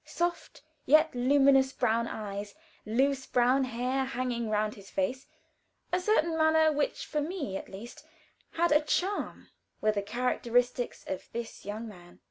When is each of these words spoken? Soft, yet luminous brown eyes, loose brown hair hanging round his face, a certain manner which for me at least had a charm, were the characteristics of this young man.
Soft, 0.03 0.63
yet 0.87 1.13
luminous 1.13 1.71
brown 1.73 2.07
eyes, 2.07 2.55
loose 2.87 3.27
brown 3.27 3.65
hair 3.65 4.03
hanging 4.03 4.49
round 4.49 4.73
his 4.73 4.89
face, 4.89 5.27
a 5.93 5.99
certain 5.99 6.35
manner 6.35 6.71
which 6.71 7.05
for 7.05 7.21
me 7.21 7.55
at 7.55 7.69
least 7.69 8.03
had 8.53 8.71
a 8.71 8.81
charm, 8.81 9.49
were 9.79 9.91
the 9.91 10.01
characteristics 10.01 11.05
of 11.05 11.29
this 11.33 11.65
young 11.65 11.87
man. 11.87 12.19